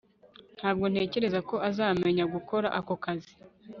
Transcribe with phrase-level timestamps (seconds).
[0.57, 3.33] Ntabwo ntekereza ko azamenya gukora ako kazi